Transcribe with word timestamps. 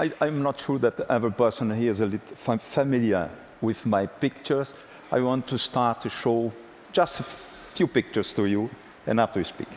I, 0.00 0.10
am 0.22 0.42
not 0.42 0.58
sure 0.58 0.78
that 0.78 0.98
every 1.10 1.30
person 1.30 1.70
here 1.76 1.92
is 1.92 2.00
a 2.00 2.06
little 2.06 2.58
familiar 2.58 3.28
with 3.60 3.84
my 3.84 4.06
pictures. 4.06 4.72
I 5.12 5.20
want 5.20 5.46
to 5.48 5.58
start 5.58 6.00
to 6.00 6.08
show 6.08 6.50
just 6.90 7.20
a 7.20 7.22
few 7.22 7.86
pictures 7.86 8.32
to 8.34 8.46
you, 8.46 8.70
and 9.06 9.20
after 9.20 9.40
we 9.40 9.44
speak. 9.44 9.68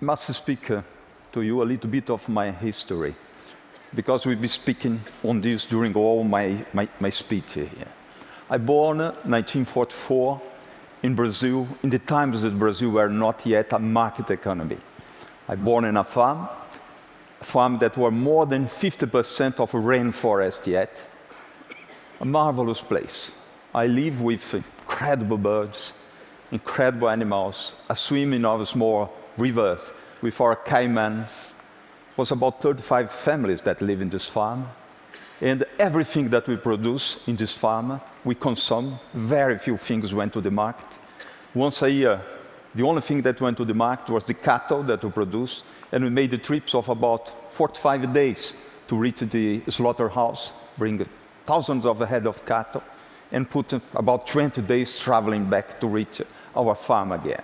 Must 0.00 0.32
speak 0.34 0.70
uh, 0.70 0.82
to 1.32 1.42
you 1.42 1.62
a 1.62 1.64
little 1.64 1.88
bit 1.88 2.10
of 2.10 2.28
my 2.28 2.50
history, 2.50 3.14
because 3.94 4.26
we'll 4.26 4.36
be 4.36 4.48
speaking 4.48 5.00
on 5.24 5.40
this 5.40 5.64
during 5.64 5.94
all 5.94 6.22
my, 6.22 6.64
my, 6.72 6.88
my 7.00 7.08
speech 7.08 7.54
here. 7.54 7.88
I 8.50 8.58
born 8.58 8.98
1944 8.98 10.40
in 11.02 11.14
Brazil, 11.14 11.66
in 11.82 11.90
the 11.90 11.98
times 11.98 12.42
that 12.42 12.58
Brazil 12.58 12.90
were 12.90 13.08
not 13.08 13.46
yet 13.46 13.72
a 13.72 13.78
market 13.78 14.30
economy. 14.30 14.78
I 15.48 15.54
born 15.54 15.84
in 15.86 15.96
a 15.96 16.04
farm, 16.04 16.48
a 17.40 17.44
farm 17.44 17.78
that 17.78 17.96
were 17.96 18.10
more 18.10 18.46
than 18.46 18.66
50% 18.66 19.60
of 19.60 19.70
rainforest 19.72 20.66
yet. 20.66 21.06
A 22.20 22.24
marvelous 22.24 22.80
place. 22.80 23.32
I 23.74 23.86
live 23.86 24.20
with 24.22 24.54
incredible 24.54 25.38
birds, 25.38 25.92
incredible 26.50 27.08
animals, 27.08 27.74
a 27.88 27.96
swimming 27.96 28.44
of 28.44 28.66
small 28.68 29.12
rivers 29.36 29.92
with 30.22 30.40
our 30.40 30.56
caimans. 30.56 31.52
It 32.10 32.18
was 32.18 32.30
about 32.30 32.62
35 32.62 33.10
families 33.10 33.60
that 33.62 33.80
live 33.80 34.00
in 34.00 34.08
this 34.08 34.28
farm. 34.28 34.66
And 35.40 35.64
everything 35.78 36.30
that 36.30 36.48
we 36.48 36.56
produce 36.56 37.18
in 37.26 37.36
this 37.36 37.52
farm, 37.52 38.00
we 38.24 38.34
consume. 38.34 38.98
Very 39.12 39.58
few 39.58 39.76
things 39.76 40.14
went 40.14 40.32
to 40.32 40.40
the 40.40 40.50
market. 40.50 40.98
Once 41.54 41.82
a 41.82 41.90
year, 41.90 42.20
the 42.74 42.82
only 42.82 43.02
thing 43.02 43.22
that 43.22 43.40
went 43.40 43.56
to 43.58 43.64
the 43.64 43.74
market 43.74 44.10
was 44.10 44.24
the 44.24 44.34
cattle 44.34 44.82
that 44.84 45.04
we 45.04 45.10
produce. 45.10 45.62
And 45.92 46.04
we 46.04 46.10
made 46.10 46.30
the 46.30 46.38
trips 46.38 46.74
of 46.74 46.88
about 46.88 47.28
45 47.52 48.12
days 48.12 48.54
to 48.88 48.96
reach 48.96 49.20
the 49.20 49.62
slaughterhouse, 49.68 50.52
bring 50.78 51.06
thousands 51.44 51.84
of 51.86 51.98
head 52.00 52.26
of 52.26 52.44
cattle, 52.46 52.82
and 53.32 53.48
put 53.48 53.72
about 53.94 54.26
20 54.26 54.62
days 54.62 54.98
traveling 54.98 55.44
back 55.44 55.80
to 55.80 55.86
reach 55.86 56.22
our 56.54 56.74
farm 56.74 57.12
again. 57.12 57.42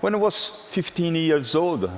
When 0.00 0.14
I 0.14 0.16
was 0.16 0.64
15 0.70 1.14
years 1.14 1.54
old, 1.54 1.84
it 1.84 1.90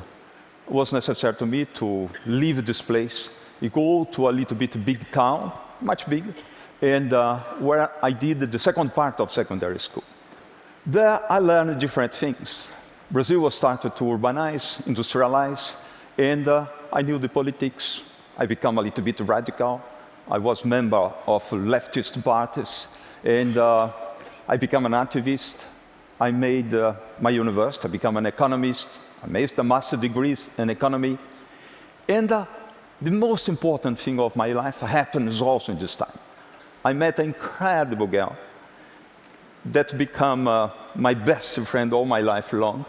was 0.66 0.92
necessary 0.92 1.34
to 1.34 1.46
me 1.46 1.66
to 1.74 2.10
leave 2.26 2.66
this 2.66 2.82
place, 2.82 3.30
go 3.72 4.04
to 4.10 4.28
a 4.28 4.32
little 4.32 4.56
bit 4.56 4.84
big 4.84 5.08
town, 5.12 5.52
much 5.80 6.10
bigger, 6.10 6.34
and 6.80 7.12
uh, 7.12 7.38
where 7.60 7.92
I 8.04 8.10
did 8.10 8.40
the 8.40 8.58
second 8.58 8.92
part 8.92 9.20
of 9.20 9.30
secondary 9.30 9.78
school. 9.78 10.02
There 10.84 11.20
I 11.30 11.38
learned 11.38 11.78
different 11.78 12.12
things. 12.12 12.72
Brazil 13.08 13.42
was 13.42 13.54
started 13.54 13.94
to 13.94 14.04
urbanize, 14.04 14.82
industrialize, 14.82 15.76
and 16.18 16.48
uh, 16.48 16.66
I 16.92 17.02
knew 17.02 17.18
the 17.18 17.28
politics. 17.28 18.02
I 18.36 18.46
became 18.46 18.78
a 18.78 18.82
little 18.82 19.04
bit 19.04 19.20
radical. 19.20 19.80
I 20.28 20.38
was 20.38 20.64
member 20.64 21.12
of 21.28 21.48
leftist 21.50 22.20
parties, 22.24 22.88
and 23.22 23.56
uh, 23.56 23.92
I 24.48 24.56
became 24.56 24.86
an 24.86 24.92
activist. 24.92 25.66
I 26.22 26.30
made 26.30 26.72
uh, 26.72 26.94
my 27.20 27.30
university, 27.30 27.88
I 27.88 27.90
became 27.90 28.16
an 28.16 28.26
economist, 28.26 29.00
I 29.24 29.26
made 29.26 29.58
a 29.58 29.64
master 29.64 29.96
degree 29.96 30.36
in 30.56 30.70
economy. 30.70 31.18
And 32.06 32.30
uh, 32.30 32.46
the 33.00 33.10
most 33.10 33.48
important 33.48 33.98
thing 33.98 34.20
of 34.20 34.36
my 34.36 34.52
life 34.52 34.78
happens 34.78 35.42
also 35.42 35.72
in 35.72 35.80
this 35.80 35.96
time. 35.96 36.16
I 36.84 36.92
met 36.92 37.18
an 37.18 37.26
incredible 37.26 38.06
girl 38.06 38.36
that 39.64 39.98
became 39.98 40.46
uh, 40.46 40.70
my 40.94 41.12
best 41.12 41.58
friend 41.66 41.92
all 41.92 42.06
my 42.06 42.20
life 42.20 42.52
long, 42.52 42.84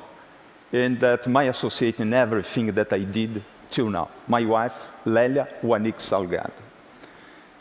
and 0.72 1.00
that 1.00 1.26
my 1.26 1.46
associate 1.46 2.00
in 2.00 2.14
everything 2.14 2.68
that 2.68 2.94
I 2.94 3.00
did 3.00 3.44
till 3.68 3.90
now. 3.90 4.10
My 4.28 4.46
wife, 4.46 4.90
Lélia 5.08 5.48
Wanick 5.64 5.98
Salgado. 5.98 6.52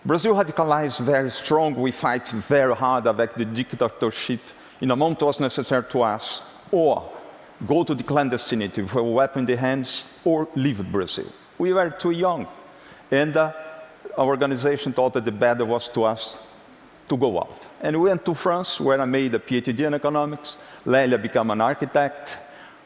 Brazil 0.05 0.35
radicalized 0.35 1.01
very 1.01 1.31
strong. 1.31 1.75
We 1.75 1.93
fight 1.93 2.29
very 2.29 2.75
hard 2.75 3.07
against 3.07 3.39
the 3.39 3.47
dictatorship 3.47 4.41
in 4.83 4.91
a 4.91 4.95
amount 4.95 5.23
was 5.23 5.39
necessary 5.39 5.85
to 5.91 6.03
us, 6.03 6.43
or 6.73 7.09
go 7.69 7.85
to 7.85 7.95
the 7.95 8.03
clandestinity 8.03 8.83
with 8.83 8.95
a 8.97 9.03
weapon 9.03 9.41
in 9.41 9.47
the 9.47 9.57
hands, 9.57 10.07
or 10.25 10.49
leave 10.57 10.85
Brazil. 10.91 11.27
We 11.57 11.73
were 11.73 11.91
too 11.91 12.11
young. 12.11 12.49
And 13.09 13.37
uh, 13.37 13.53
our 14.19 14.27
organization 14.27 14.93
thought 14.93 15.15
that 15.15 15.25
the 15.25 15.31
better 15.31 15.65
was 15.65 15.89
to 15.91 16.03
us 16.03 16.37
to 17.09 17.17
go 17.17 17.39
out. 17.39 17.61
And 17.81 17.97
we 18.03 18.09
went 18.09 18.25
to 18.25 18.35
France, 18.35 18.81
where 18.81 19.01
I 19.01 19.05
made 19.05 19.33
a 19.37 19.39
PhD 19.39 19.87
in 19.87 19.95
economics. 19.95 20.59
Lélia 20.85 21.23
became 21.23 21.53
an 21.53 21.61
architect. 21.61 22.39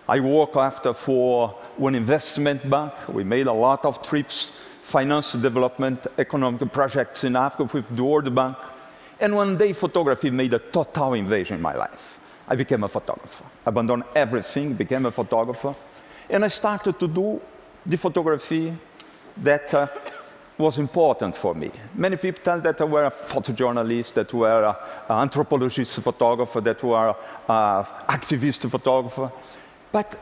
I 0.07 0.21
worked 0.21 0.57
after 0.57 0.93
for 0.93 1.49
one 1.78 1.95
investment 1.95 2.69
bank. 2.69 2.93
We 3.09 3.25
made 3.25 3.47
a 3.47 3.53
lot 3.53 3.87
of 3.87 4.03
trips, 4.03 4.53
finance 4.83 5.33
development, 5.33 6.07
economic 6.19 6.71
projects 6.71 7.25
in 7.25 7.37
Africa 7.37 7.71
with 7.73 7.97
the 7.97 8.05
World 8.05 8.34
Bank. 8.34 8.59
And 9.19 9.34
one 9.34 9.56
day, 9.56 9.72
photography 9.72 10.31
made 10.31 10.53
a 10.54 10.59
total 10.59 11.15
invasion 11.15 11.56
in 11.56 11.62
my 11.62 11.75
life. 11.75 12.21
I 12.49 12.54
became 12.54 12.84
a 12.84 12.88
photographer, 12.88 13.44
I 13.65 13.71
abandoned 13.71 14.04
everything, 14.15 14.75
became 14.75 15.06
a 15.06 15.10
photographer, 15.10 15.75
and 16.31 16.44
I 16.44 16.49
started 16.49 16.99
to 17.00 17.09
do 17.09 17.41
the 17.84 17.97
photography 17.97 18.72
that 19.38 19.75
uh, 19.75 19.88
was 20.59 20.78
important 20.78 21.34
for 21.37 21.54
me. 21.54 21.71
Many 21.94 22.16
people 22.16 22.43
tell 22.43 22.60
that 22.60 22.81
I 22.81 22.84
were 22.84 23.04
a 23.04 23.10
photojournalist, 23.10 24.15
that 24.15 24.32
were 24.32 24.65
an 25.09 25.22
anthropologist 25.22 26.00
photographer, 26.00 26.60
that 26.60 26.83
were 26.83 27.09
an 27.48 27.84
activist 28.09 28.71
photographer, 28.71 29.31
but 29.93 30.19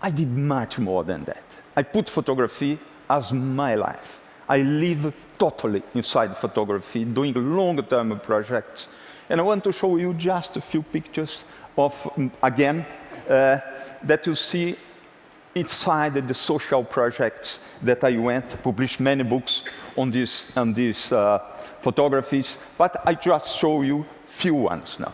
I 0.00 0.10
did 0.10 0.30
much 0.30 0.78
more 0.78 1.02
than 1.02 1.24
that. 1.24 1.44
I 1.76 1.82
put 1.82 2.08
photography 2.08 2.78
as 3.08 3.32
my 3.32 3.74
life. 3.74 4.20
I 4.48 4.58
live 4.58 5.14
totally 5.38 5.82
inside 5.94 6.36
photography, 6.36 7.04
doing 7.04 7.34
long-term 7.34 8.20
projects. 8.20 8.88
And 9.28 9.40
I 9.40 9.42
want 9.42 9.64
to 9.64 9.72
show 9.72 9.96
you 9.96 10.14
just 10.14 10.56
a 10.56 10.60
few 10.60 10.82
pictures 10.82 11.44
of, 11.76 11.94
mm, 12.16 12.30
again, 12.42 12.84
uh, 13.28 13.58
that 14.02 14.26
you 14.26 14.34
see 14.34 14.76
inside 15.54 16.14
the 16.14 16.34
social 16.34 16.84
projects 16.84 17.60
that 17.82 18.02
I 18.04 18.16
went, 18.16 18.62
published 18.62 19.00
many 19.00 19.22
books 19.22 19.64
on, 19.96 20.10
this, 20.10 20.54
on 20.56 20.74
these 20.74 21.12
uh, 21.12 21.38
photographies, 21.80 22.58
but 22.76 23.00
I 23.06 23.14
just 23.14 23.56
show 23.56 23.82
you 23.82 24.04
few 24.26 24.54
ones 24.54 24.98
now. 24.98 25.12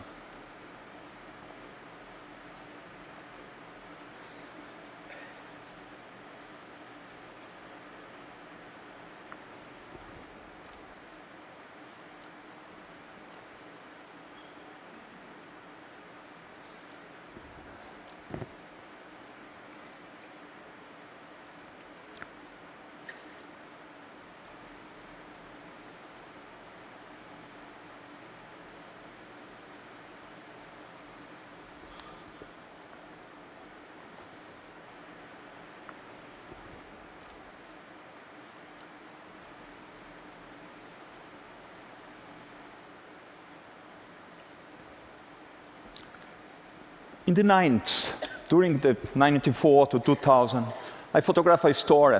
In 47.31 47.35
the 47.35 47.43
90s, 47.43 48.11
during 48.49 48.77
the 48.79 48.97
94 49.15 49.87
to 49.87 49.99
2000, 50.01 50.65
I 51.13 51.21
photographed 51.21 51.63
a 51.63 51.73
story 51.73 52.19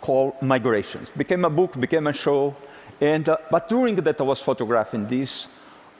called 0.00 0.40
Migrations. 0.40 1.08
Became 1.16 1.44
a 1.44 1.50
book, 1.50 1.80
became 1.80 2.06
a 2.06 2.12
show, 2.12 2.54
and, 3.00 3.28
uh, 3.28 3.38
but 3.50 3.68
during 3.68 3.96
that 3.96 4.20
I 4.20 4.22
was 4.22 4.40
photographing 4.40 5.08
this, 5.08 5.48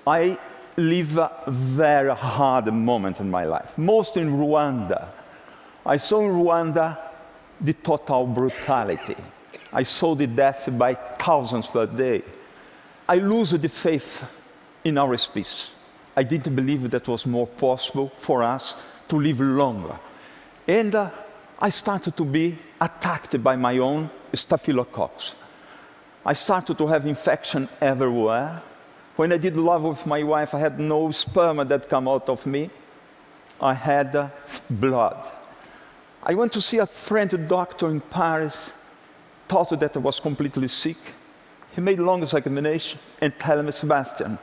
I 0.06 0.38
lived 0.76 1.18
a 1.18 1.32
very 1.48 2.14
hard 2.14 2.72
moment 2.72 3.18
in 3.18 3.28
my 3.28 3.42
life, 3.42 3.76
most 3.76 4.16
in 4.16 4.30
Rwanda, 4.30 5.08
I 5.84 5.96
saw 5.96 6.20
in 6.20 6.30
Rwanda 6.30 6.96
the 7.60 7.72
total 7.72 8.28
brutality. 8.28 9.16
I 9.72 9.82
saw 9.82 10.14
the 10.14 10.28
death 10.28 10.68
by 10.70 10.94
thousands 10.94 11.66
per 11.66 11.86
day. 11.86 12.22
I 13.08 13.16
lose 13.16 13.50
the 13.50 13.68
faith 13.68 14.24
in 14.84 14.96
our 14.96 15.16
species. 15.16 15.72
I 16.16 16.22
didn't 16.22 16.54
believe 16.54 16.90
that 16.90 17.08
was 17.08 17.26
more 17.26 17.46
possible 17.46 18.12
for 18.18 18.42
us 18.42 18.76
to 19.08 19.16
live 19.16 19.40
longer. 19.40 19.98
And 20.68 20.94
uh, 20.94 21.10
I 21.58 21.70
started 21.70 22.16
to 22.16 22.24
be 22.24 22.56
attacked 22.80 23.42
by 23.42 23.56
my 23.56 23.78
own 23.78 24.10
staphylococcus. 24.32 25.34
I 26.24 26.34
started 26.34 26.78
to 26.78 26.86
have 26.86 27.06
infection 27.06 27.68
everywhere. 27.80 28.62
When 29.16 29.32
I 29.32 29.38
did 29.38 29.56
love 29.56 29.82
with 29.82 30.06
my 30.06 30.22
wife, 30.22 30.54
I 30.54 30.58
had 30.58 30.78
no 30.78 31.10
sperm 31.10 31.56
that 31.66 31.88
come 31.88 32.08
out 32.08 32.28
of 32.28 32.46
me. 32.46 32.70
I 33.60 33.74
had 33.74 34.16
uh, 34.16 34.28
blood. 34.70 35.30
I 36.22 36.34
went 36.34 36.52
to 36.52 36.60
see 36.60 36.78
a 36.78 36.86
friend, 36.86 37.48
doctor 37.48 37.88
in 37.88 38.00
Paris, 38.00 38.72
thought 39.48 39.78
that 39.78 39.96
I 39.96 39.98
was 39.98 40.20
completely 40.20 40.68
sick. 40.68 40.96
He 41.74 41.80
made 41.80 41.98
long 41.98 42.22
examination 42.22 42.98
and 43.20 43.36
tell 43.38 43.62
me, 43.62 43.72
Sebastian, 43.72 44.38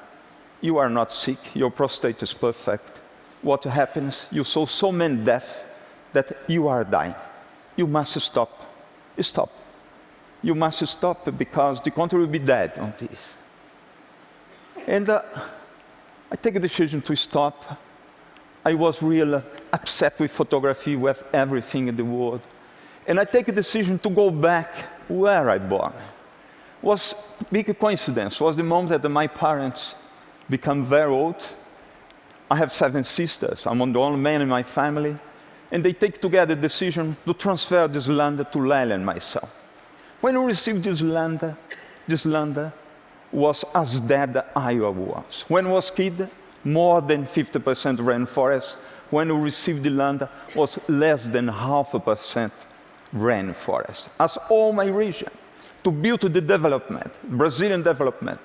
you 0.61 0.77
are 0.77 0.89
not 0.89 1.11
sick, 1.11 1.37
your 1.55 1.71
prostate 1.71 2.21
is 2.23 2.33
perfect. 2.33 2.99
What 3.41 3.63
happens? 3.63 4.27
You 4.31 4.43
saw 4.43 4.65
so 4.65 4.91
many 4.91 5.17
deaths 5.17 5.61
that 6.11 6.37
you 6.47 6.67
are 6.67 6.83
dying. 6.83 7.15
You 7.75 7.87
must 7.87 8.19
stop. 8.19 8.65
Stop. 9.19 9.51
You 10.41 10.55
must 10.55 10.85
stop 10.87 11.37
because 11.37 11.81
the 11.81 11.91
country 11.91 12.19
will 12.19 12.27
be 12.27 12.39
dead 12.39 12.77
on 12.77 12.93
this. 12.97 13.37
And 14.87 15.09
uh, 15.09 15.21
I 16.31 16.35
take 16.35 16.55
a 16.55 16.59
decision 16.59 17.01
to 17.03 17.15
stop. 17.15 17.79
I 18.65 18.73
was 18.73 19.01
really 19.01 19.41
upset 19.71 20.19
with 20.19 20.31
photography, 20.31 20.95
with 20.95 21.23
everything 21.33 21.87
in 21.87 21.95
the 21.95 22.05
world. 22.05 22.41
And 23.07 23.19
I 23.19 23.25
take 23.25 23.47
a 23.47 23.51
decision 23.51 23.97
to 23.99 24.09
go 24.09 24.29
back 24.29 24.73
where 25.07 25.49
I 25.49 25.57
born. 25.57 25.93
Was 26.81 27.15
big 27.51 27.77
coincidence. 27.79 28.39
Was 28.39 28.55
the 28.55 28.63
moment 28.63 29.01
that 29.01 29.09
my 29.09 29.27
parents 29.27 29.95
become 30.49 30.83
very 30.83 31.11
old. 31.11 31.53
I 32.51 32.55
have 32.55 32.71
seven 32.71 33.03
sisters. 33.03 33.65
I'm 33.67 33.77
the 33.93 33.99
only 33.99 34.19
man 34.19 34.41
in 34.41 34.49
my 34.49 34.63
family. 34.63 35.17
And 35.71 35.85
they 35.85 35.93
take 35.93 36.19
together 36.19 36.55
the 36.55 36.61
decision 36.61 37.15
to 37.25 37.33
transfer 37.33 37.87
this 37.87 38.07
land 38.07 38.39
to 38.39 38.57
Lélia 38.57 38.95
and 38.95 39.05
myself. 39.05 39.53
When 40.21 40.39
we 40.39 40.47
received 40.47 40.83
this 40.83 41.01
land, 41.01 41.55
this 42.07 42.25
land 42.25 42.71
was 43.31 43.63
as 43.75 43.99
dead 43.99 44.37
as 44.37 44.43
Iowa 44.55 44.91
was. 44.91 45.45
When 45.47 45.67
I 45.67 45.69
was 45.69 45.91
kid, 45.91 46.27
more 46.63 47.01
than 47.01 47.25
50% 47.25 47.97
rainforest. 47.97 48.77
When 49.09 49.33
we 49.33 49.43
received 49.43 49.83
the 49.83 49.89
land, 49.89 50.27
was 50.55 50.77
less 50.87 51.29
than 51.29 51.47
half 51.47 51.93
a 51.93 51.99
percent 51.99 52.53
rainforest. 53.15 54.09
As 54.19 54.37
all 54.49 54.73
my 54.73 54.85
region, 54.85 55.29
to 55.83 55.91
build 55.91 56.21
the 56.21 56.41
development, 56.41 57.11
Brazilian 57.23 57.81
development, 57.81 58.39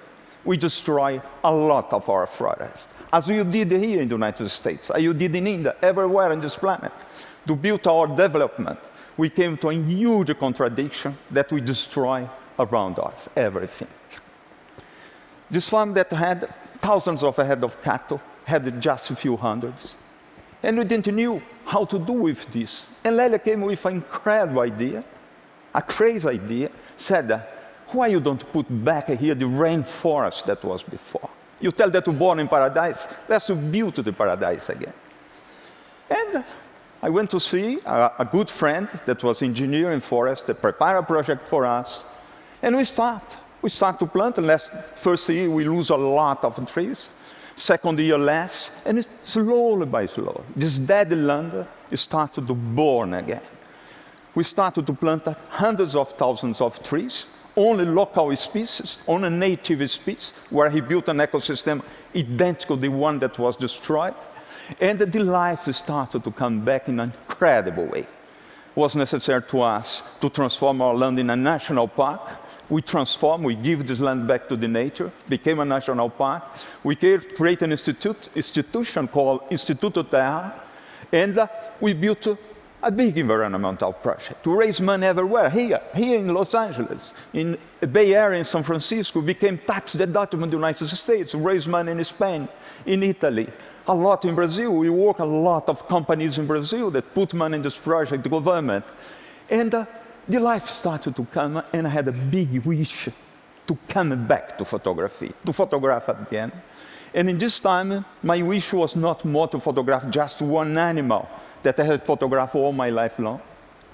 we 0.44 0.56
destroy 0.56 1.20
a 1.43 1.52
lot 1.52 1.93
of 1.93 2.08
our 2.08 2.26
forest, 2.26 2.91
as 3.12 3.29
you 3.29 3.44
did 3.44 3.70
here 3.70 4.02
in 4.02 4.08
the 4.08 4.14
United 4.14 4.49
States, 4.49 4.91
as 4.91 5.02
you 5.02 5.14
did 5.14 5.35
in 5.35 5.46
India, 5.46 5.75
everywhere 5.82 6.32
on 6.32 6.41
this 6.41 6.56
planet. 6.56 6.93
To 7.46 7.56
build 7.56 7.87
our 7.87 8.06
development, 8.06 8.79
we 9.17 9.31
came 9.31 9.56
to 9.58 9.69
a 9.70 9.75
huge 9.75 10.37
contradiction 10.38 11.17
that 11.31 11.50
we 11.52 11.61
destroy 11.61 12.29
around 12.58 12.99
us, 12.99 13.29
everything. 13.37 13.88
This 15.50 15.69
farm 15.69 15.94
that 15.94 16.11
had 16.11 16.52
thousands 16.79 17.23
of 17.23 17.37
head 17.37 17.62
of 17.62 17.81
cattle 17.82 18.20
had 18.44 18.81
just 18.81 19.11
a 19.11 19.17
few 19.17 19.37
hundreds. 19.37 19.94
And 20.62 20.79
we 20.79 20.85
didn't 20.85 21.14
know 21.14 21.43
how 21.64 21.85
to 21.85 21.99
do 21.99 22.12
with 22.12 22.50
this. 22.50 22.91
And 23.05 23.17
Lélia 23.17 23.43
came 23.43 23.61
with 23.61 23.85
an 23.85 23.94
incredible 23.94 24.61
idea, 24.61 25.02
a 25.75 25.82
crazy 25.82 26.29
idea, 26.29 26.70
said, 26.96 27.46
why 27.92 28.08
you 28.08 28.20
don't 28.20 28.52
put 28.52 28.66
back 28.84 29.08
here 29.08 29.34
the 29.34 29.44
rainforest 29.44 30.44
that 30.44 30.62
was 30.64 30.82
before? 30.82 31.31
You 31.60 31.70
tell 31.72 31.90
that 31.90 32.04
to 32.04 32.12
born 32.12 32.40
in 32.40 32.48
paradise, 32.48 33.08
let's 33.28 33.48
build 33.48 33.94
the 33.94 34.12
paradise 34.12 34.69
again. 34.69 34.92
And 36.10 36.44
I 37.02 37.10
went 37.10 37.31
to 37.31 37.40
see 37.40 37.78
a, 37.84 38.12
a 38.19 38.25
good 38.25 38.50
friend 38.50 38.88
that 39.06 39.22
was 39.22 39.42
engineer 39.42 39.92
in 39.92 40.00
forest 40.00 40.46
that 40.46 40.60
prepared 40.60 40.96
a 40.96 41.02
project 41.02 41.48
for 41.48 41.66
us. 41.66 42.04
And 42.62 42.76
we 42.76 42.84
start. 42.84 43.36
We 43.62 43.70
start 43.70 43.98
to 44.00 44.06
plant, 44.06 44.38
and 44.38 44.46
last, 44.46 44.72
first 44.72 45.28
year 45.28 45.50
we 45.50 45.64
lose 45.64 45.90
a 45.90 45.96
lot 45.96 46.44
of 46.44 46.70
trees. 46.70 47.08
Second 47.56 47.98
year 48.00 48.19
less, 48.19 48.72
and 48.84 48.98
it's 48.98 49.08
slowly 49.22 49.86
by 49.86 50.06
slowly. 50.06 50.42
This 50.56 50.78
dead 50.78 51.12
land 51.12 51.66
started 51.94 52.46
to 52.48 52.54
born 52.54 53.14
again. 53.14 53.42
We 54.34 54.42
started 54.42 54.86
to 54.86 54.92
plant 54.92 55.26
hundreds 55.48 55.94
of 55.94 56.10
thousands 56.12 56.60
of 56.60 56.82
trees, 56.82 57.26
only 57.56 57.84
local 57.84 58.34
species, 58.36 59.02
only 59.06 59.30
native 59.30 59.90
species, 59.90 60.32
where 60.50 60.70
he 60.70 60.80
built 60.80 61.08
an 61.08 61.18
ecosystem 61.18 61.82
identical 62.14 62.76
to 62.76 62.82
the 62.82 62.88
one 62.88 63.18
that 63.18 63.38
was 63.38 63.56
destroyed. 63.56 64.14
And 64.80 64.98
the 64.98 65.22
life 65.22 65.72
started 65.74 66.24
to 66.24 66.30
come 66.30 66.64
back 66.64 66.88
in 66.88 67.00
an 67.00 67.10
incredible 67.10 67.86
way. 67.86 68.00
It 68.00 68.08
was 68.74 68.96
necessary 68.96 69.42
to 69.42 69.60
us 69.60 70.02
to 70.20 70.28
transform 70.30 70.80
our 70.80 70.94
land 70.94 71.18
in 71.18 71.30
a 71.30 71.36
national 71.36 71.88
park. 71.88 72.20
We 72.68 72.80
transform, 72.80 73.42
we 73.42 73.54
give 73.54 73.86
this 73.86 74.00
land 74.00 74.26
back 74.26 74.48
to 74.48 74.56
the 74.56 74.66
nature, 74.66 75.12
became 75.28 75.60
a 75.60 75.64
national 75.64 76.08
park. 76.10 76.44
We 76.82 76.96
create 76.96 77.62
an 77.62 77.72
institute, 77.72 78.30
institution 78.34 79.06
called 79.06 79.48
Instituto 79.50 80.08
Terra, 80.08 80.62
and 81.12 81.38
uh, 81.38 81.46
we 81.80 81.92
built 81.92 82.26
a 82.84 82.90
big 82.90 83.16
environmental 83.16 83.92
project 83.94 84.44
to 84.44 84.54
raise 84.54 84.81
money 84.81 85.06
everywhere. 85.06 85.48
Here, 85.48 85.81
here 85.94 86.19
in 86.19 86.32
Los 86.32 86.54
Angeles, 86.54 87.14
in 87.32 87.56
the 87.81 87.86
Bay 87.86 88.14
Area, 88.14 88.38
in 88.38 88.44
San 88.44 88.62
Francisco, 88.62 89.22
became 89.22 89.56
tax 89.58 89.96
deductible 89.96 90.44
in 90.44 90.50
the 90.50 90.56
United 90.56 90.88
States, 90.88 91.34
raise 91.34 91.66
money 91.66 91.92
in 91.92 92.04
Spain, 92.04 92.46
in 92.84 93.02
Italy, 93.02 93.48
a 93.88 93.94
lot 93.94 94.26
in 94.26 94.34
Brazil. 94.34 94.75
We 94.75 94.90
work 94.90 95.19
a 95.19 95.25
lot 95.25 95.69
of 95.70 95.88
companies 95.88 96.36
in 96.36 96.46
Brazil 96.46 96.90
that 96.90 97.14
put 97.14 97.32
money 97.32 97.56
in 97.56 97.62
this 97.62 97.76
project, 97.76 98.22
the 98.22 98.28
government. 98.28 98.84
And 99.48 99.75
uh, 99.75 99.86
the 100.28 100.40
life 100.40 100.69
started 100.69 101.16
to 101.16 101.25
come, 101.25 101.62
and 101.72 101.86
I 101.86 101.90
had 101.90 102.08
a 102.08 102.12
big 102.12 102.64
wish 102.67 103.08
to 103.67 103.79
come 103.88 104.26
back 104.26 104.58
to 104.58 104.64
photography, 104.64 105.32
to 105.46 105.53
photograph 105.55 106.08
again. 106.10 106.53
And 107.14 107.31
in 107.31 107.38
this 107.38 107.60
time, 107.60 108.05
my 108.22 108.43
wish 108.43 108.72
was 108.72 108.96
not 108.96 109.24
more 109.24 109.48
to 109.48 109.60
photograph 109.60 110.10
just 110.10 110.43
one 110.43 110.76
animal, 110.76 111.29
that 111.64 111.80
I 111.80 111.84
had 111.84 112.06
photographed 112.06 112.54
all 112.54 112.72
my 112.72 112.90
life 112.90 113.18
long. 113.18 113.40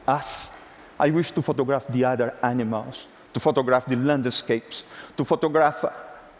Us. 0.07 0.51
I 0.99 1.09
wish 1.11 1.31
to 1.31 1.41
photograph 1.41 1.87
the 1.89 2.05
other 2.05 2.35
animals, 2.43 3.07
to 3.33 3.41
photograph 3.41 3.87
the 3.87 3.97
landscapes, 3.97 4.85
to 5.17 5.25
photograph 5.25 5.85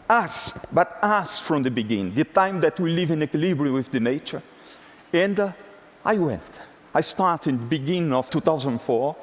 us, 0.07 0.53
but 0.71 0.99
us 1.01 1.39
from 1.39 1.63
the 1.63 1.71
beginning, 1.71 2.13
the 2.13 2.25
time 2.25 2.59
that 2.59 2.79
we 2.79 2.91
live 2.91 3.09
in 3.09 3.23
equilibrium 3.23 3.73
with 3.73 3.91
the 3.91 3.99
nature. 3.99 4.43
And 5.11 5.39
uh, 5.39 5.51
I 6.05 6.17
went. 6.17 6.43
I 6.93 7.01
started 7.01 7.49
in 7.49 7.57
the 7.57 7.65
beginning 7.65 8.13
of 8.13 8.29
2004, 8.29 9.15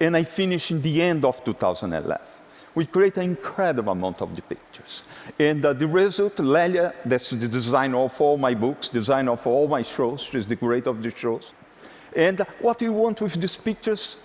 and 0.00 0.16
I 0.16 0.24
finished 0.24 0.70
in 0.70 0.82
the 0.82 1.02
end 1.02 1.24
of 1.24 1.44
2011 1.44 2.18
we 2.74 2.86
create 2.86 3.16
an 3.16 3.24
incredible 3.24 3.92
amount 3.92 4.22
of 4.22 4.34
the 4.34 4.42
pictures. 4.42 5.04
And 5.38 5.64
uh, 5.64 5.72
the 5.72 5.86
result, 5.86 6.38
Lelia, 6.38 6.94
that's 7.04 7.30
the 7.30 7.48
designer 7.48 7.98
of 7.98 8.20
all 8.20 8.36
my 8.36 8.54
books, 8.54 8.88
designer 8.88 9.32
of 9.32 9.46
all 9.46 9.68
my 9.68 9.82
shows, 9.82 10.22
she's 10.22 10.46
the 10.46 10.56
creator 10.56 10.90
of 10.90 11.02
the 11.02 11.10
shows. 11.10 11.52
And 12.14 12.40
what 12.60 12.80
we 12.80 12.88
want 12.88 13.20
with 13.20 13.34
these 13.34 13.56
pictures 13.56 14.16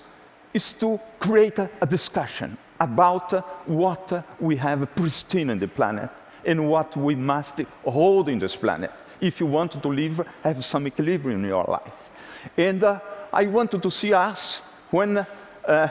is 0.54 0.74
to 0.74 1.00
create 1.20 1.60
a, 1.60 1.70
a 1.82 1.86
discussion 1.86 2.58
about 2.80 3.34
uh, 3.34 3.42
what 3.66 4.12
uh, 4.14 4.22
we 4.40 4.56
have 4.58 4.94
pristine 4.96 5.50
in 5.50 5.60
the 5.60 5.68
planet 5.68 6.10
and 6.46 6.70
what 6.70 6.96
we 6.96 7.16
must 7.16 7.62
hold 7.84 8.30
in 8.30 8.40
this 8.40 8.56
planet 8.56 8.92
if 9.20 9.40
you 9.40 9.46
want 9.46 9.82
to 9.82 9.88
live, 9.88 10.26
have 10.44 10.64
some 10.64 10.88
equilibrium 10.88 11.44
in 11.44 11.50
your 11.50 11.66
life. 11.66 12.12
And 12.56 12.84
uh, 12.84 13.00
I 13.34 13.48
wanted 13.48 13.82
to 13.84 13.92
see 13.92 14.14
us 14.14 14.62
when 14.92 15.26
uh, 15.66 15.88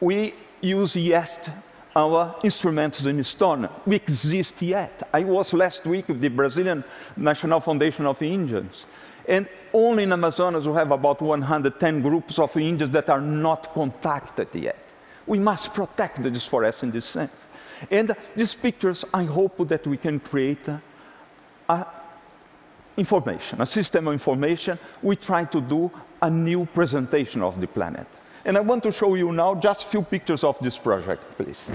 we 0.00 0.34
use 0.62 0.96
yet 0.96 1.50
our 1.94 2.36
instruments 2.42 3.04
in 3.04 3.22
stone. 3.22 3.68
We 3.84 3.96
exist 3.96 4.62
yet. 4.62 5.08
I 5.12 5.24
was 5.24 5.52
last 5.52 5.84
week 5.86 6.08
with 6.08 6.20
the 6.20 6.28
Brazilian 6.28 6.84
National 7.16 7.60
Foundation 7.60 8.06
of 8.06 8.22
Indians. 8.22 8.86
And 9.28 9.46
only 9.72 10.04
in 10.04 10.12
Amazonas 10.12 10.66
we 10.66 10.74
have 10.74 10.90
about 10.90 11.20
110 11.20 12.02
groups 12.02 12.38
of 12.38 12.56
Indians 12.56 12.90
that 12.90 13.10
are 13.10 13.20
not 13.20 13.72
contacted 13.74 14.48
yet. 14.54 14.78
We 15.26 15.38
must 15.38 15.72
protect 15.72 16.22
this 16.22 16.46
forest 16.46 16.82
in 16.82 16.90
this 16.90 17.04
sense. 17.04 17.46
And 17.90 18.14
these 18.34 18.54
pictures, 18.54 19.04
I 19.12 19.24
hope 19.24 19.68
that 19.68 19.86
we 19.86 19.96
can 19.96 20.18
create 20.18 20.66
a, 20.68 20.80
a 21.68 21.86
information, 22.96 23.60
a 23.60 23.66
system 23.66 24.08
of 24.08 24.12
information. 24.12 24.78
We 25.02 25.16
try 25.16 25.44
to 25.44 25.60
do 25.60 25.90
a 26.20 26.30
new 26.30 26.66
presentation 26.66 27.42
of 27.42 27.60
the 27.60 27.66
planet. 27.66 28.06
And 28.44 28.56
I 28.56 28.60
want 28.60 28.82
to 28.82 28.92
show 28.92 29.14
you 29.14 29.32
now 29.32 29.54
just 29.54 29.84
a 29.84 29.86
few 29.86 30.02
pictures 30.02 30.42
of 30.42 30.58
this 30.60 30.76
project, 30.76 31.22
please. 31.36 31.70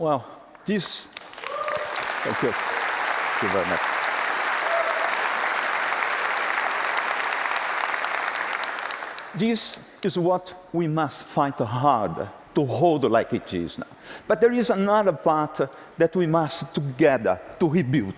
Well, 0.00 0.24
this, 0.64 1.08
thank 1.08 2.42
you. 2.42 2.52
Thank 2.52 3.42
you 3.42 3.48
very 3.50 3.68
much. 3.68 3.80
This 9.38 9.78
is 10.02 10.18
what 10.18 10.54
we 10.72 10.88
must 10.88 11.24
fight 11.26 11.58
hard 11.58 12.30
to 12.54 12.64
hold 12.64 13.04
like 13.04 13.34
it 13.34 13.52
is 13.52 13.76
now. 13.76 13.86
But 14.26 14.40
there 14.40 14.52
is 14.52 14.70
another 14.70 15.12
part 15.12 15.60
that 15.98 16.16
we 16.16 16.26
must 16.26 16.72
together 16.72 17.38
to 17.58 17.68
rebuild, 17.68 18.14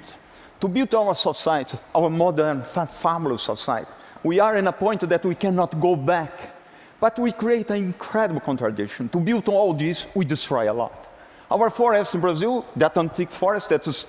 to 0.60 0.68
build 0.68 0.94
our 0.94 1.16
society, 1.16 1.76
our 1.96 2.08
modern 2.08 2.62
fabulous 2.62 3.42
society. 3.42 3.90
We 4.22 4.38
are 4.38 4.56
in 4.56 4.68
a 4.68 4.72
point 4.72 5.00
that 5.00 5.24
we 5.24 5.34
cannot 5.34 5.80
go 5.80 5.96
back, 5.96 6.54
but 7.00 7.18
we 7.18 7.32
create 7.32 7.70
an 7.70 7.78
incredible 7.78 8.40
contradiction. 8.40 9.08
To 9.08 9.18
build 9.18 9.48
all 9.48 9.74
this, 9.74 10.06
we 10.14 10.24
destroy 10.24 10.70
a 10.70 10.74
lot. 10.74 11.08
Our 11.52 11.68
forest 11.68 12.14
in 12.14 12.22
Brazil, 12.22 12.64
that 12.76 12.96
antique 12.96 13.30
forest 13.30 13.68
that 13.68 13.86
is 13.86 14.06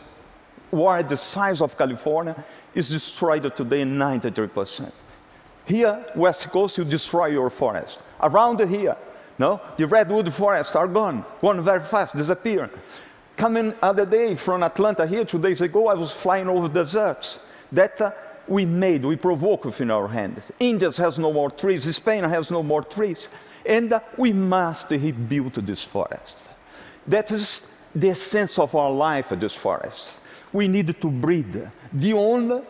were 0.72 1.04
the 1.04 1.18
size 1.18 1.62
of 1.62 1.78
California, 1.78 2.42
is 2.74 2.90
destroyed 2.90 3.54
today 3.54 3.84
93%. 3.84 4.90
Here, 5.66 6.06
West 6.16 6.50
Coast, 6.50 6.78
you 6.78 6.86
destroy 6.86 7.28
your 7.28 7.50
forest. 7.50 8.02
Around 8.22 8.62
here, 8.70 8.96
no, 9.38 9.60
the 9.76 9.86
redwood 9.86 10.34
forests 10.34 10.74
are 10.78 10.88
gone, 10.88 11.26
gone 11.42 11.62
very 11.62 11.82
fast, 11.82 12.16
disappear. 12.16 12.70
Coming 13.36 13.74
other 13.82 14.06
day 14.06 14.36
from 14.36 14.64
Atlanta 14.64 15.06
here, 15.06 15.26
two 15.26 15.40
days 15.40 15.60
ago, 15.60 15.90
I 15.90 15.96
was 15.96 16.12
flying 16.12 16.48
over 16.48 16.70
deserts 16.70 17.40
that 17.74 18.00
uh, 18.00 18.12
we 18.48 18.66
made, 18.66 19.04
we 19.04 19.18
provoke 19.18 19.66
within 19.66 19.92
our 19.92 20.08
hands. 20.08 20.50
India 20.60 20.92
has 20.94 21.20
no 21.20 21.34
more 21.34 21.52
trees, 21.52 21.94
Spain 21.94 22.24
has 22.24 22.50
no 22.50 22.64
more 22.64 22.84
trees, 22.84 23.28
and 23.66 23.92
uh, 23.92 24.00
we 24.18 24.32
must 24.32 24.92
rebuild 24.92 25.56
these 25.56 25.84
forests. 25.84 26.48
That 27.08 27.32
is 27.32 27.68
the 27.94 28.10
essence 28.10 28.58
of 28.60 28.74
our 28.76 28.92
life, 28.92 29.30
This 29.30 29.56
forest. 29.56 30.20
We 30.52 30.68
need 30.68 31.00
to 31.02 31.10
breed 31.10 31.70
the 31.92 32.14
only 32.14 32.62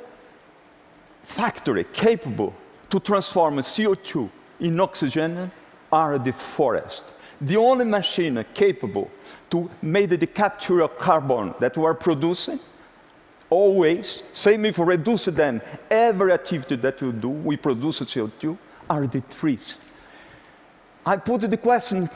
factory 1.21 1.85
capable 1.91 2.53
to 2.89 2.99
transform 2.99 3.57
CO2 3.57 4.29
in 4.59 4.79
oxygen 4.79 5.51
are 5.91 6.17
the 6.17 6.31
forest. 6.33 7.13
The 7.41 7.57
only 7.57 7.85
machine 7.85 8.43
capable 8.53 9.11
to 9.49 9.69
make 9.81 10.09
the 10.09 10.27
capture 10.27 10.81
of 10.81 10.97
carbon 10.97 11.53
that 11.59 11.77
we 11.77 11.83
are 11.85 11.93
producing, 11.93 12.59
always, 13.49 14.23
same 14.31 14.65
if 14.65 14.77
we 14.77 14.85
reduce 14.85 15.25
them, 15.25 15.61
every 15.89 16.31
activity 16.31 16.75
that 16.77 17.01
we 17.01 17.11
do, 17.11 17.29
we 17.29 17.57
produce 17.57 17.99
CO2, 17.99 18.57
are 18.89 19.07
the 19.07 19.21
trees. 19.21 19.79
I 21.05 21.17
put 21.17 21.41
the 21.41 21.57
question 21.57 22.09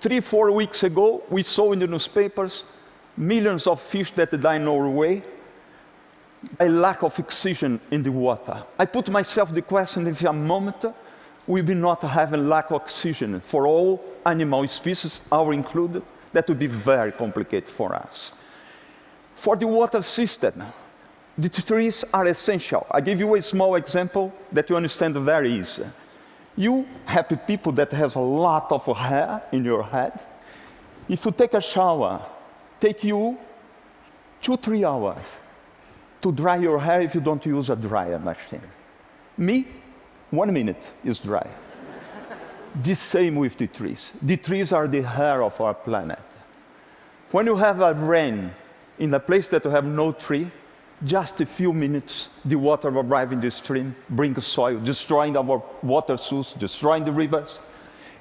three, 0.00 0.20
four 0.20 0.50
weeks 0.50 0.82
ago, 0.82 1.22
we 1.28 1.42
saw 1.42 1.72
in 1.72 1.78
the 1.78 1.86
newspapers 1.86 2.64
millions 3.16 3.66
of 3.66 3.80
fish 3.80 4.10
that 4.12 4.38
die 4.40 4.56
in 4.56 4.64
Norway, 4.64 5.22
a 6.58 6.68
lack 6.68 7.02
of 7.02 7.18
oxygen 7.18 7.78
in 7.90 8.02
the 8.02 8.10
water. 8.10 8.62
I 8.78 8.86
put 8.86 9.10
myself 9.10 9.52
the 9.52 9.62
question 9.62 10.06
if 10.06 10.22
a 10.22 10.32
moment 10.32 10.86
we 11.46 11.62
will 11.62 11.76
not 11.76 12.02
have 12.02 12.32
a 12.32 12.36
lack 12.36 12.70
of 12.70 12.76
oxygen 12.76 13.40
for 13.40 13.66
all 13.66 14.02
animal 14.24 14.66
species, 14.68 15.20
our 15.30 15.52
included, 15.52 16.02
that 16.32 16.48
would 16.48 16.58
be 16.58 16.66
very 16.66 17.12
complicated 17.12 17.68
for 17.68 17.94
us. 17.94 18.32
For 19.34 19.56
the 19.56 19.66
water 19.66 20.02
system, 20.02 20.62
the 21.36 21.48
trees 21.48 22.04
are 22.12 22.26
essential. 22.26 22.86
I 22.90 23.00
give 23.00 23.18
you 23.20 23.34
a 23.34 23.42
small 23.42 23.74
example 23.74 24.32
that 24.52 24.70
you 24.70 24.76
understand 24.76 25.16
very 25.16 25.50
easy. 25.50 25.84
You 26.60 26.86
happy 27.06 27.36
people 27.36 27.72
that 27.72 27.90
has 27.92 28.16
a 28.16 28.20
lot 28.20 28.70
of 28.70 28.84
hair 28.94 29.42
in 29.50 29.64
your 29.64 29.82
head. 29.82 30.12
If 31.08 31.24
you 31.24 31.32
take 31.32 31.54
a 31.54 31.60
shower, 31.62 32.20
take 32.78 33.02
you 33.02 33.38
two, 34.42 34.58
three 34.58 34.84
hours 34.84 35.38
to 36.20 36.30
dry 36.30 36.56
your 36.56 36.78
hair 36.78 37.00
if 37.00 37.14
you 37.14 37.22
don't 37.22 37.44
use 37.46 37.70
a 37.70 37.76
dryer 37.76 38.18
machine. 38.18 38.60
Me, 39.38 39.66
one 40.30 40.52
minute 40.52 40.84
is 41.02 41.18
dry. 41.18 41.48
the 42.82 42.94
same 42.94 43.36
with 43.36 43.56
the 43.56 43.66
trees. 43.66 44.12
The 44.20 44.36
trees 44.36 44.70
are 44.70 44.86
the 44.86 45.00
hair 45.00 45.42
of 45.42 45.58
our 45.62 45.72
planet. 45.72 46.20
When 47.30 47.46
you 47.46 47.56
have 47.56 47.80
a 47.80 47.94
rain 47.94 48.50
in 48.98 49.14
a 49.14 49.20
place 49.20 49.48
that 49.48 49.64
you 49.64 49.70
have 49.70 49.86
no 49.86 50.12
tree, 50.12 50.50
just 51.04 51.40
a 51.40 51.46
few 51.46 51.72
minutes, 51.72 52.28
the 52.44 52.56
water 52.56 52.90
will 52.90 53.02
arrive 53.02 53.32
in 53.32 53.40
the 53.40 53.50
stream, 53.50 53.94
bring 54.10 54.38
soil, 54.40 54.78
destroying 54.78 55.36
our 55.36 55.62
water 55.82 56.16
source, 56.16 56.52
destroying 56.54 57.04
the 57.04 57.12
rivers, 57.12 57.60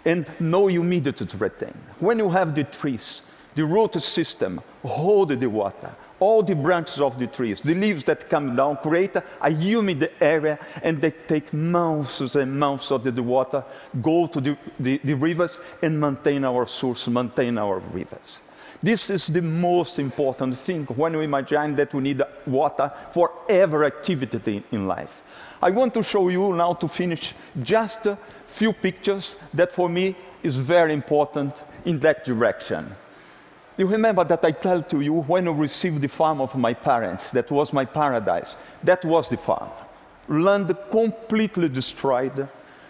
and 0.06 0.26
no 0.40 0.68
humidity 0.68 1.26
to 1.26 1.38
retain. 1.38 1.74
When 2.00 2.18
you 2.20 2.30
have 2.30 2.56
the 2.56 2.64
trees, 2.64 3.22
the 3.56 3.66
root 3.66 3.96
system 4.02 4.62
hold 4.84 5.30
the 5.30 5.50
water, 5.50 5.94
all 6.20 6.44
the 6.44 6.56
branches 6.56 7.02
of 7.02 7.20
the 7.20 7.28
trees, 7.28 7.62
the 7.62 7.76
leaves 7.76 8.04
that 8.06 8.30
come 8.30 8.56
down, 8.56 8.78
create 8.78 9.16
a 9.16 9.50
humid 9.50 10.12
area, 10.22 10.60
and 10.82 11.02
they 11.02 11.12
take 11.12 11.52
months 11.54 12.36
and 12.36 12.60
months 12.60 12.92
of 12.92 13.04
the 13.04 13.24
water, 13.24 13.64
go 14.02 14.28
to 14.28 14.40
the, 14.40 14.58
the, 14.80 15.00
the 15.04 15.14
rivers, 15.14 15.60
and 15.82 16.00
maintain 16.00 16.46
our 16.46 16.66
source, 16.66 17.08
maintain 17.08 17.58
our 17.58 17.80
rivers. 17.92 18.42
This 18.82 19.10
is 19.10 19.28
the 19.28 19.42
most 19.42 20.00
important 20.00 20.58
thing 20.58 20.86
when 20.86 21.18
we 21.18 21.26
imagine 21.26 21.76
that 21.76 21.94
we 21.94 22.02
need 22.02 22.22
water 22.46 22.92
for 23.12 23.32
every 23.50 23.86
activity 23.86 24.64
in 24.72 24.88
life. 24.88 25.24
I 25.62 25.72
want 25.72 25.94
to 25.96 26.04
show 26.04 26.30
you 26.30 26.54
now 26.54 26.74
to 26.76 26.88
finish 26.88 27.36
just 27.62 28.06
a 28.06 28.18
few 28.48 28.72
pictures 28.72 29.36
that 29.54 29.74
for 29.74 29.90
me 29.90 30.16
is 30.42 30.56
very 30.56 30.94
important 30.94 31.54
in 31.84 32.00
that 32.00 32.24
direction. 32.24 32.90
You 33.78 33.88
remember 33.88 34.24
that 34.24 34.44
I 34.46 34.52
tell 34.52 34.82
to 34.84 35.02
you 35.02 35.22
when 35.22 35.48
I 35.48 35.52
received 35.52 36.02
the 36.02 36.08
farm 36.08 36.40
of 36.40 36.56
my 36.56 36.74
parents, 36.74 37.32
that 37.32 37.52
was 37.52 37.74
my 37.74 37.84
paradise. 37.84 38.56
That 38.84 39.04
was 39.04 39.28
the 39.28 39.38
farm. 39.38 39.70
Land 40.30 40.74
completely 40.90 41.68
destroyed, 41.68 42.48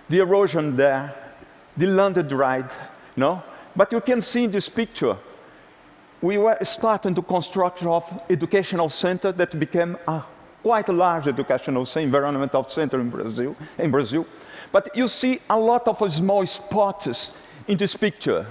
the 0.07 0.19
erosion 0.19 0.75
there, 0.75 1.15
the 1.77 1.87
land 1.87 2.27
dried, 2.27 2.71
no? 3.15 3.41
But 3.75 3.91
you 3.91 4.01
can 4.01 4.21
see 4.21 4.43
in 4.43 4.51
this 4.51 4.67
picture, 4.67 5.15
we 6.21 6.37
were 6.37 6.57
starting 6.63 7.15
to 7.15 7.21
construct 7.21 7.83
of 7.83 8.21
educational 8.29 8.89
center 8.89 9.31
that 9.31 9.57
became 9.59 9.97
a 10.07 10.23
quite 10.61 10.89
a 10.89 10.93
large 10.93 11.27
educational 11.27 11.87
environmental 11.95 12.63
center 12.67 12.99
in 12.99 13.09
Brazil, 13.09 13.55
in 13.77 13.91
Brazil. 13.91 14.25
But 14.71 14.95
you 14.95 15.07
see 15.07 15.39
a 15.49 15.57
lot 15.57 15.87
of 15.87 16.11
small 16.11 16.45
spots 16.45 17.31
in 17.67 17.77
this 17.77 17.95
picture. 17.95 18.45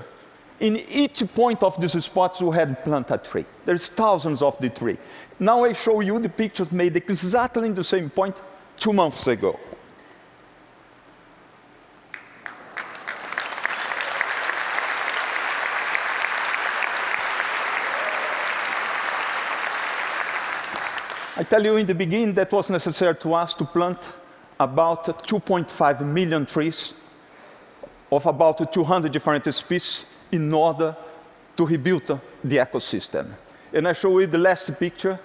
In 0.61 0.77
each 0.89 1.23
point 1.35 1.63
of 1.63 1.81
these 1.81 2.03
spots, 2.03 2.41
we 2.41 2.57
had 2.57 2.83
planted 2.83 3.25
tree. 3.25 3.45
There's 3.65 3.89
thousands 3.91 4.43
of 4.43 4.59
the 4.59 4.71
tree. 4.71 4.99
Now 5.39 5.65
I 5.65 5.73
show 5.73 6.01
you 6.01 6.19
the 6.19 6.29
pictures 6.29 6.73
made 6.73 6.97
exactly 6.97 7.69
in 7.69 7.75
the 7.75 7.85
same 7.85 8.11
point 8.11 8.41
two 8.77 8.93
months 8.93 9.27
ago. 9.27 9.59
I 21.38 21.38
tell 21.49 21.65
you 21.65 21.77
in 21.77 21.87
the 21.87 21.95
beginning 21.95 22.35
that 22.35 22.53
was 22.53 22.69
necessary 22.71 23.15
to 23.15 23.33
us 23.35 23.55
to 23.55 23.65
plant 23.65 23.99
about 24.61 25.07
2.5 25.27 26.05
million 26.05 26.45
trees 26.45 26.93
of 28.13 28.27
about 28.27 28.73
200 28.73 29.11
different 29.11 29.53
species 29.55 30.05
in 30.31 30.53
order 30.53 30.95
to 31.57 31.67
rebuild 31.67 32.07
the 32.45 32.57
ecosystem. 32.57 33.27
And 33.73 33.89
I 33.89 33.93
show 33.93 34.19
you 34.19 34.27
the 34.27 34.39
last 34.39 34.79
picture. 34.79 35.19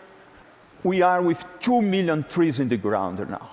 We 0.84 1.02
are 1.02 1.22
with 1.22 1.44
2 1.60 1.82
million 1.82 2.24
trees 2.24 2.60
in 2.60 2.70
the 2.70 2.78
ground 2.78 3.20
now. 3.30 3.50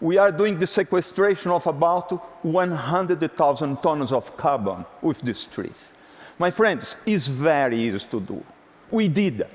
We 0.00 0.16
are 0.16 0.30
doing 0.30 0.58
the 0.58 0.66
sequestration 0.66 1.50
of 1.50 1.66
about 1.66 2.44
100,000 2.44 3.82
tons 3.82 4.12
of 4.12 4.36
carbon 4.36 4.84
with 5.02 5.20
these 5.22 5.44
trees. 5.46 5.92
My 6.38 6.50
friends, 6.50 6.96
it's 7.04 7.26
very 7.26 7.78
easy 7.80 8.06
to 8.10 8.20
do. 8.20 8.44
We 8.90 9.08
did, 9.08 9.46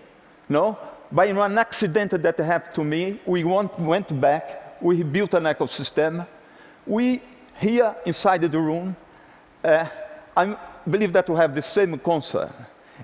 no? 0.50 0.78
By 1.14 1.26
an 1.26 1.58
accident 1.58 2.12
that 2.22 2.40
happened 2.40 2.76
to 2.76 2.84
me, 2.84 3.20
we 3.26 3.44
went 3.44 4.20
back, 4.20 4.82
we 4.82 5.04
built 5.04 5.36
an 5.36 5.44
ecosystem. 5.44 6.26
We, 6.88 7.22
here 7.60 7.96
inside 8.06 8.42
the 8.42 8.60
room, 8.60 8.96
uh, 9.64 9.86
I'm 10.36 10.58
believe 10.90 11.14
that 11.14 11.30
we 11.30 11.36
have 11.36 11.56
the 11.56 11.62
same 11.62 11.98
concern. 11.98 12.52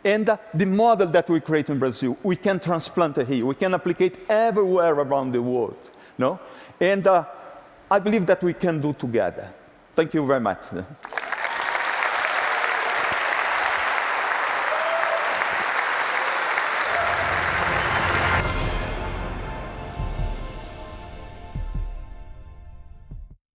And 0.03 0.29
uh, 0.29 0.37
the 0.53 0.65
model 0.65 1.07
that 1.07 1.29
we 1.29 1.39
create 1.39 1.69
in 1.69 1.79
Brazil, 1.79 2.17
we 2.23 2.35
can 2.35 2.59
transplant 2.59 3.17
here. 3.27 3.45
We 3.45 3.55
can 3.55 3.73
apply 3.73 3.95
it 3.99 4.29
everywhere 4.29 4.93
around 4.93 5.31
the 5.31 5.41
world. 5.41 5.77
No? 6.17 6.39
And 6.79 7.05
uh, 7.07 7.25
I 7.89 7.99
believe 7.99 8.25
that 8.27 8.41
we 8.43 8.53
can 8.53 8.79
do 8.79 8.93
together. 8.93 9.47
Thank 9.95 10.13
you 10.13 10.25
very 10.25 10.39
much. 10.39 10.63